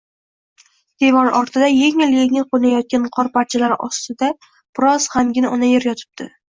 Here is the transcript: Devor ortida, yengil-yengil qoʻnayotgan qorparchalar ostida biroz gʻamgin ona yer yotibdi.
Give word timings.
Devor 1.03 1.29
ortida, 1.41 1.67
yengil-yengil 1.73 2.47
qoʻnayotgan 2.55 3.07
qorparchalar 3.19 3.79
ostida 3.91 4.35
biroz 4.43 5.11
gʻamgin 5.17 5.55
ona 5.57 5.75
yer 5.77 5.93
yotibdi. 5.93 6.35